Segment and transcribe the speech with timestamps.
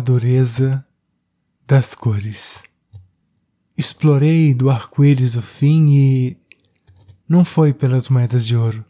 [0.00, 0.84] Dureza
[1.66, 2.64] das cores.
[3.76, 6.36] Explorei do arco-íris o fim e
[7.28, 8.84] não foi pelas moedas de ouro.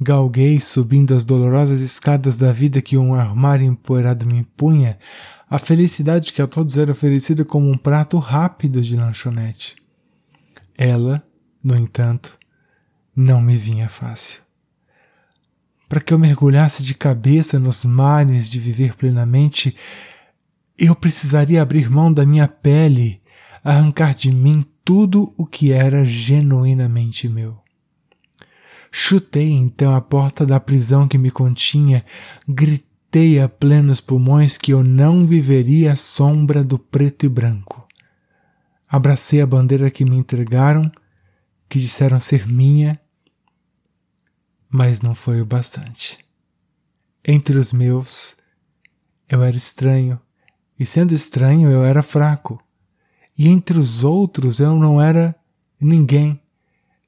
[0.00, 4.96] Galguei subindo as dolorosas escadas da vida que um armário empoeirado me impunha,
[5.50, 9.76] a felicidade que a todos era oferecida como um prato rápido de lanchonete.
[10.76, 11.20] Ela,
[11.64, 12.38] no entanto,
[13.16, 14.40] não me vinha fácil.
[15.88, 19.74] Para que eu mergulhasse de cabeça nos mares de viver plenamente,
[20.78, 23.20] eu precisaria abrir mão da minha pele,
[23.64, 27.58] arrancar de mim tudo o que era genuinamente meu.
[28.90, 32.04] Chutei então a porta da prisão que me continha,
[32.48, 37.86] gritei a plenos pulmões que eu não viveria à sombra do preto e branco.
[38.88, 40.90] Abracei a bandeira que me entregaram,
[41.68, 42.98] que disseram ser minha,
[44.70, 46.18] mas não foi o bastante.
[47.22, 48.36] Entre os meus,
[49.28, 50.18] eu era estranho,
[50.78, 52.62] e sendo estranho, eu era fraco.
[53.36, 55.34] E entre os outros, eu não era
[55.80, 56.40] ninguém,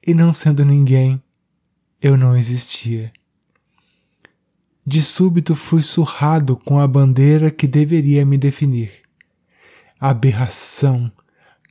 [0.07, 1.23] e não sendo ninguém,
[2.01, 3.13] eu não existia.
[4.87, 8.91] De súbito fui surrado com a bandeira que deveria me definir.
[10.01, 11.13] Aberração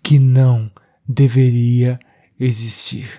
[0.04, 0.72] que não
[1.08, 2.00] deveria
[2.40, 3.10] existir.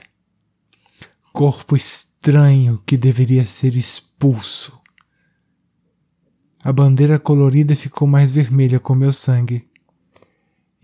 [1.33, 4.80] Corpo estranho que deveria ser expulso.
[6.63, 9.67] A bandeira colorida ficou mais vermelha com meu sangue,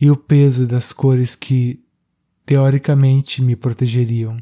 [0.00, 1.82] e o peso das cores que,
[2.44, 4.38] teoricamente, me protegeriam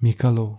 [0.00, 0.56] me calou.